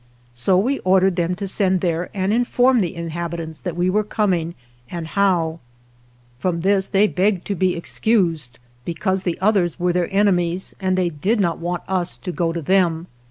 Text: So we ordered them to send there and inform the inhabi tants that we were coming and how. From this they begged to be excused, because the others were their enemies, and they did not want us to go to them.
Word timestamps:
So 0.33 0.57
we 0.57 0.79
ordered 0.79 1.15
them 1.15 1.35
to 1.35 1.47
send 1.47 1.81
there 1.81 2.09
and 2.11 2.33
inform 2.33 2.81
the 2.81 2.95
inhabi 2.95 3.37
tants 3.37 3.59
that 3.61 3.75
we 3.75 3.87
were 3.87 4.03
coming 4.03 4.55
and 4.89 5.05
how. 5.09 5.59
From 6.39 6.61
this 6.61 6.87
they 6.87 7.05
begged 7.05 7.45
to 7.45 7.53
be 7.55 7.75
excused, 7.75 8.57
because 8.83 9.21
the 9.21 9.37
others 9.39 9.79
were 9.79 9.93
their 9.93 10.09
enemies, 10.11 10.73
and 10.79 10.97
they 10.97 11.09
did 11.09 11.39
not 11.39 11.59
want 11.59 11.83
us 11.87 12.17
to 12.17 12.31
go 12.31 12.51
to 12.51 12.63
them. 12.63 13.05